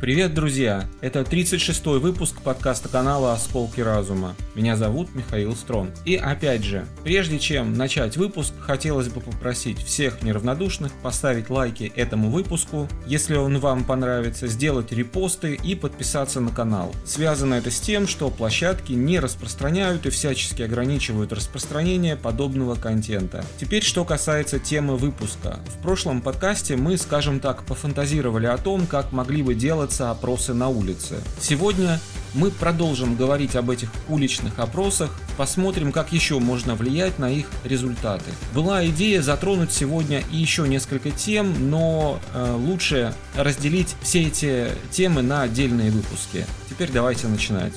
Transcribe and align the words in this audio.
Привет, 0.00 0.32
друзья! 0.32 0.88
Это 1.02 1.20
36-й 1.20 2.00
выпуск 2.00 2.40
подкаста 2.40 2.88
канала 2.88 3.34
«Осколки 3.34 3.82
разума». 3.82 4.34
Меня 4.54 4.74
зовут 4.74 5.14
Михаил 5.14 5.54
Строн. 5.54 5.90
И 6.06 6.16
опять 6.16 6.64
же, 6.64 6.86
прежде 7.04 7.38
чем 7.38 7.74
начать 7.74 8.16
выпуск, 8.16 8.54
хотелось 8.60 9.08
бы 9.08 9.20
попросить 9.20 9.76
всех 9.76 10.22
неравнодушных 10.22 10.90
поставить 11.02 11.50
лайки 11.50 11.92
этому 11.96 12.30
выпуску, 12.30 12.88
если 13.06 13.36
он 13.36 13.58
вам 13.58 13.84
понравится, 13.84 14.46
сделать 14.46 14.90
репосты 14.90 15.54
и 15.62 15.74
подписаться 15.74 16.40
на 16.40 16.50
канал. 16.50 16.94
Связано 17.04 17.52
это 17.52 17.70
с 17.70 17.78
тем, 17.78 18.08
что 18.08 18.30
площадки 18.30 18.92
не 18.92 19.20
распространяют 19.20 20.06
и 20.06 20.10
всячески 20.10 20.62
ограничивают 20.62 21.30
распространение 21.30 22.16
подобного 22.16 22.74
контента. 22.74 23.44
Теперь, 23.60 23.82
что 23.82 24.06
касается 24.06 24.58
темы 24.58 24.96
выпуска. 24.96 25.60
В 25.66 25.82
прошлом 25.82 26.22
подкасте 26.22 26.76
мы, 26.76 26.96
скажем 26.96 27.38
так, 27.38 27.64
пофантазировали 27.64 28.46
о 28.46 28.56
том, 28.56 28.86
как 28.86 29.12
могли 29.12 29.42
бы 29.42 29.54
делать 29.54 29.89
делаются 29.90 30.10
опросы 30.10 30.54
на 30.54 30.68
улице. 30.68 31.16
Сегодня 31.40 31.98
мы 32.34 32.50
продолжим 32.50 33.16
говорить 33.16 33.56
об 33.56 33.70
этих 33.70 33.90
уличных 34.08 34.58
опросах, 34.58 35.10
посмотрим, 35.36 35.90
как 35.90 36.12
еще 36.12 36.38
можно 36.38 36.76
влиять 36.76 37.18
на 37.18 37.28
их 37.30 37.46
результаты. 37.64 38.30
Была 38.54 38.86
идея 38.86 39.20
затронуть 39.20 39.72
сегодня 39.72 40.22
и 40.30 40.36
еще 40.36 40.68
несколько 40.68 41.10
тем, 41.10 41.70
но 41.70 42.20
э, 42.32 42.56
лучше 42.56 43.14
разделить 43.36 43.96
все 44.02 44.22
эти 44.22 44.68
темы 44.92 45.22
на 45.22 45.42
отдельные 45.42 45.90
выпуски. 45.90 46.46
Теперь 46.68 46.90
давайте 46.92 47.26
начинать. 47.26 47.74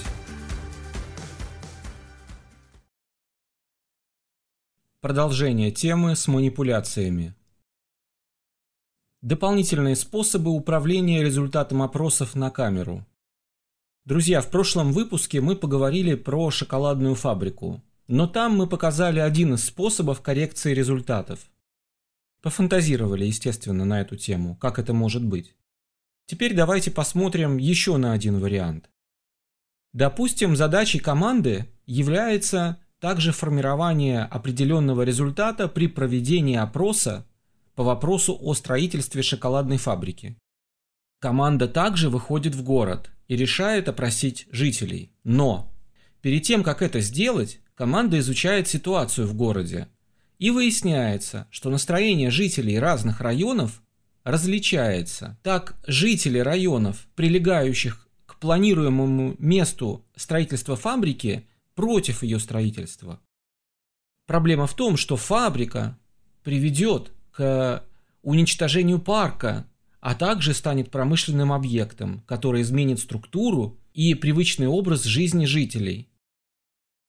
Продолжение 5.02 5.72
темы 5.72 6.16
с 6.16 6.28
манипуляциями. 6.28 7.34
Дополнительные 9.24 9.96
способы 9.96 10.52
управления 10.52 11.24
результатом 11.24 11.82
опросов 11.82 12.36
на 12.36 12.50
камеру. 12.50 13.06
Друзья, 14.04 14.42
в 14.42 14.50
прошлом 14.50 14.92
выпуске 14.92 15.40
мы 15.40 15.56
поговорили 15.56 16.16
про 16.16 16.52
шоколадную 16.52 17.16
фабрику, 17.16 17.82
но 18.08 18.28
там 18.28 18.58
мы 18.58 18.68
показали 18.68 19.22
один 19.22 19.54
из 19.54 19.64
способов 19.64 20.22
коррекции 20.22 20.74
результатов. 20.74 21.40
Пофантазировали, 22.42 23.24
естественно, 23.24 23.86
на 23.86 24.02
эту 24.02 24.18
тему, 24.18 24.58
как 24.58 24.78
это 24.78 24.92
может 24.92 25.24
быть. 25.24 25.56
Теперь 26.26 26.54
давайте 26.54 26.92
посмотрим 26.92 27.56
еще 27.56 27.96
на 27.96 28.12
один 28.12 28.42
вариант. 28.42 28.90
Допустим, 29.94 30.58
задачей 30.58 31.00
команды 31.00 31.70
является 31.86 32.78
также 33.00 33.32
формирование 33.32 34.24
определенного 34.24 35.04
результата 35.04 35.70
при 35.70 35.88
проведении 35.88 36.58
опроса 36.58 37.26
по 37.76 37.84
вопросу 37.84 38.38
о 38.42 38.54
строительстве 38.54 39.22
шоколадной 39.22 39.78
фабрики. 39.78 40.38
Команда 41.20 41.68
также 41.68 42.10
выходит 42.10 42.56
в 42.56 42.64
город 42.64 43.12
и 43.28 43.36
решает 43.36 43.88
опросить 43.88 44.48
жителей. 44.52 45.12
Но 45.24 45.74
перед 46.22 46.44
тем, 46.44 46.64
как 46.64 46.82
это 46.82 47.00
сделать, 47.00 47.60
команда 47.76 48.20
изучает 48.20 48.68
ситуацию 48.68 49.28
в 49.28 49.34
городе. 49.34 49.88
И 50.38 50.52
выясняется, 50.52 51.48
что 51.50 51.70
настроение 51.70 52.30
жителей 52.30 52.78
разных 52.78 53.22
районов 53.22 53.82
различается. 54.24 55.40
Так, 55.44 55.76
жители 55.88 56.40
районов, 56.40 57.08
прилегающих 57.16 58.08
к 58.26 58.40
планируемому 58.40 59.36
месту 59.40 60.06
строительства 60.16 60.76
фабрики, 60.76 61.48
против 61.76 62.24
ее 62.24 62.40
строительства. 62.40 63.20
Проблема 64.28 64.68
в 64.68 64.76
том, 64.76 64.98
что 64.98 65.18
фабрика 65.18 65.98
приведет 66.44 67.12
к 67.34 67.84
уничтожению 68.22 69.00
парка, 69.00 69.68
а 70.00 70.16
также 70.16 70.54
станет 70.54 70.92
промышленным 70.92 71.52
объектом, 71.52 72.22
который 72.26 72.62
изменит 72.62 73.00
структуру 73.00 73.78
и 73.94 74.16
привычный 74.16 74.68
образ 74.68 75.04
жизни 75.04 75.46
жителей. 75.46 76.10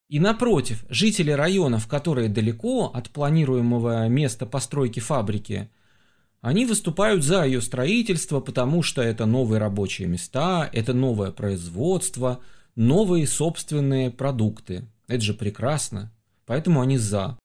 И 0.09 0.21
напротив, 0.21 0.85
жители 0.89 1.31
районов, 1.31 1.89
которые 1.89 2.29
далеко 2.29 2.87
от 2.87 3.11
планируемого 3.11 4.07
места 4.09 4.47
постройки 4.47 5.01
фабрики, 5.01 5.71
они 6.41 6.67
выступают 6.67 7.25
за 7.25 7.45
ее 7.45 7.63
строительство, 7.63 8.41
потому 8.41 8.83
что 8.83 9.01
это 9.01 9.25
новые 9.25 9.59
рабочие 9.59 10.07
места, 10.07 10.69
это 10.73 10.93
новое 10.93 11.31
производство, 11.31 12.41
новые 12.77 13.27
собственные 13.27 14.11
продукты. 14.11 14.85
Это 15.07 15.23
же 15.23 15.33
прекрасно. 15.33 16.13
Поэтому 16.45 16.83
они 16.83 16.99
за. 16.99 17.39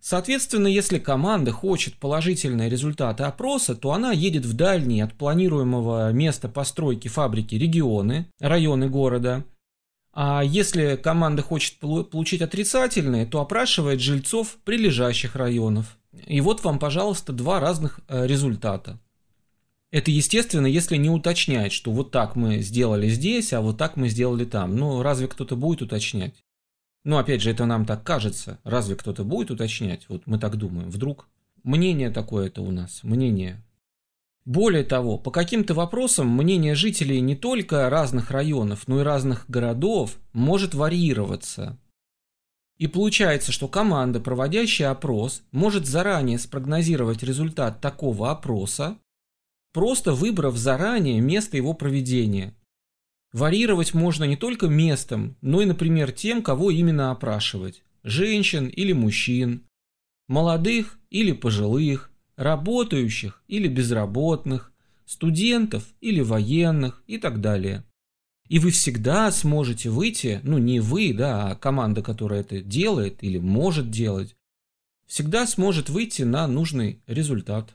Соответственно, 0.00 0.68
если 0.68 0.98
команда 0.98 1.50
хочет 1.52 1.94
положительные 1.96 2.68
результаты 2.68 3.24
опроса, 3.24 3.74
то 3.74 3.92
она 3.92 4.12
едет 4.12 4.44
в 4.44 4.54
дальние 4.54 5.04
от 5.04 5.14
планируемого 5.14 6.12
места 6.12 6.48
постройки 6.48 7.08
фабрики 7.08 7.54
регионы, 7.56 8.26
районы 8.38 8.88
города. 8.88 9.44
А 10.12 10.42
если 10.42 10.96
команда 10.96 11.42
хочет 11.42 11.78
получить 11.78 12.40
отрицательные, 12.40 13.26
то 13.26 13.40
опрашивает 13.40 14.00
жильцов 14.00 14.56
прилежащих 14.64 15.36
районов. 15.36 15.98
И 16.26 16.40
вот 16.40 16.64
вам, 16.64 16.78
пожалуйста, 16.78 17.32
два 17.32 17.60
разных 17.60 18.00
э, 18.08 18.26
результата. 18.26 18.98
Это 19.90 20.10
естественно, 20.10 20.66
если 20.66 20.96
не 20.96 21.10
уточнять, 21.10 21.72
что 21.72 21.90
вот 21.90 22.10
так 22.10 22.34
мы 22.36 22.58
сделали 22.58 23.08
здесь, 23.08 23.52
а 23.52 23.60
вот 23.60 23.78
так 23.78 23.96
мы 23.96 24.08
сделали 24.08 24.44
там. 24.44 24.76
Ну, 24.76 25.02
разве 25.02 25.28
кто-то 25.28 25.56
будет 25.56 25.82
уточнять? 25.82 26.34
Но 27.06 27.18
опять 27.18 27.40
же, 27.40 27.52
это 27.52 27.66
нам 27.66 27.86
так 27.86 28.02
кажется. 28.02 28.58
Разве 28.64 28.96
кто-то 28.96 29.22
будет 29.22 29.52
уточнять? 29.52 30.06
Вот 30.08 30.26
мы 30.26 30.40
так 30.40 30.56
думаем. 30.56 30.90
Вдруг? 30.90 31.28
Мнение 31.62 32.10
такое 32.10 32.48
это 32.48 32.62
у 32.62 32.72
нас. 32.72 33.04
Мнение. 33.04 33.62
Более 34.44 34.82
того, 34.82 35.16
по 35.16 35.30
каким-то 35.30 35.72
вопросам 35.72 36.26
мнение 36.26 36.74
жителей 36.74 37.20
не 37.20 37.36
только 37.36 37.88
разных 37.90 38.32
районов, 38.32 38.88
но 38.88 39.00
и 39.00 39.04
разных 39.04 39.48
городов 39.48 40.18
может 40.32 40.74
варьироваться. 40.74 41.78
И 42.76 42.88
получается, 42.88 43.52
что 43.52 43.68
команда, 43.68 44.18
проводящая 44.18 44.90
опрос, 44.90 45.42
может 45.52 45.86
заранее 45.86 46.40
спрогнозировать 46.40 47.22
результат 47.22 47.80
такого 47.80 48.32
опроса, 48.32 48.98
просто 49.72 50.12
выбрав 50.12 50.56
заранее 50.56 51.20
место 51.20 51.56
его 51.56 51.72
проведения. 51.72 52.52
Варьировать 53.36 53.92
можно 53.92 54.24
не 54.24 54.34
только 54.34 54.66
местом, 54.66 55.36
но 55.42 55.60
и, 55.60 55.66
например, 55.66 56.10
тем, 56.10 56.42
кого 56.42 56.70
именно 56.70 57.10
опрашивать. 57.10 57.82
Женщин 58.02 58.66
или 58.66 58.94
мужчин, 58.94 59.66
молодых 60.26 60.98
или 61.10 61.32
пожилых, 61.32 62.10
работающих 62.36 63.42
или 63.46 63.68
безработных, 63.68 64.72
студентов 65.04 65.84
или 66.00 66.20
военных 66.20 67.04
и 67.06 67.18
так 67.18 67.42
далее. 67.42 67.84
И 68.48 68.58
вы 68.58 68.70
всегда 68.70 69.30
сможете 69.30 69.90
выйти, 69.90 70.40
ну 70.42 70.56
не 70.56 70.80
вы, 70.80 71.12
да, 71.12 71.50
а 71.50 71.56
команда, 71.56 72.00
которая 72.00 72.40
это 72.40 72.62
делает 72.62 73.22
или 73.22 73.36
может 73.36 73.90
делать, 73.90 74.34
всегда 75.06 75.46
сможет 75.46 75.90
выйти 75.90 76.22
на 76.22 76.46
нужный 76.46 77.02
результат. 77.06 77.74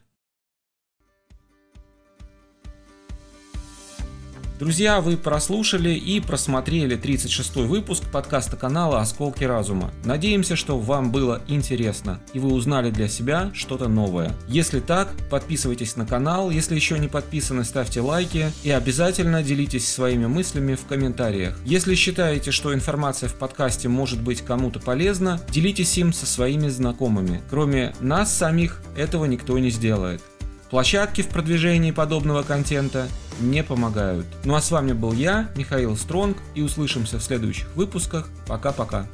Друзья, 4.62 5.02
вы 5.02 5.18
прослушали 5.18 5.90
и 5.90 6.20
просмотрели 6.20 6.96
36-й 6.96 7.66
выпуск 7.66 8.04
подкаста 8.12 8.56
канала 8.56 9.00
«Осколки 9.00 9.44
разума». 9.44 9.90
Надеемся, 10.06 10.56
что 10.56 10.78
вам 10.78 11.12
было 11.12 11.42
интересно 11.48 12.22
и 12.34 12.38
вы 12.38 12.54
узнали 12.54 12.92
для 12.92 13.08
себя 13.08 13.50
что-то 13.56 13.88
новое. 13.88 14.32
Если 14.48 14.80
так, 14.80 15.16
подписывайтесь 15.32 15.96
на 15.96 16.06
канал, 16.06 16.52
если 16.52 16.76
еще 16.76 17.00
не 17.00 17.08
подписаны, 17.08 17.64
ставьте 17.64 18.02
лайки 18.02 18.52
и 18.62 18.70
обязательно 18.70 19.42
делитесь 19.42 19.92
своими 19.92 20.28
мыслями 20.28 20.76
в 20.76 20.86
комментариях. 20.86 21.58
Если 21.66 21.96
считаете, 21.96 22.52
что 22.52 22.72
информация 22.72 23.30
в 23.30 23.34
подкасте 23.34 23.90
может 23.90 24.22
быть 24.22 24.44
кому-то 24.44 24.80
полезна, 24.80 25.42
делитесь 25.50 25.98
им 25.98 26.14
со 26.14 26.28
своими 26.28 26.68
знакомыми. 26.68 27.42
Кроме 27.50 27.96
нас 28.00 28.32
самих, 28.32 28.84
этого 28.96 29.26
никто 29.26 29.58
не 29.58 29.72
сделает. 29.72 30.22
Площадки 30.70 31.22
в 31.22 31.30
продвижении 31.30 31.92
подобного 31.92 32.44
контента 32.44 33.08
не 33.40 33.64
помогают. 33.64 34.26
Ну 34.44 34.56
а 34.56 34.62
с 34.62 34.72
вами 34.72 34.94
был 34.94 35.14
я, 35.14 35.50
Михаил 35.56 35.96
Стронг, 35.96 36.38
и 36.56 36.62
услышимся 36.62 37.18
в 37.18 37.24
следующих 37.24 37.68
выпусках. 37.76 38.28
Пока-пока. 38.48 39.08